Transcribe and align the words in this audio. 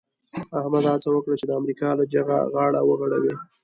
احمد 0.59 0.83
هڅه 0.91 1.09
وکړه 1.11 1.35
چې 1.39 1.45
د 1.47 1.51
امریکا 1.59 1.87
له 1.99 2.03
جغه 2.13 2.37
غاړه 2.53 2.81
وغړوي. 2.83 3.33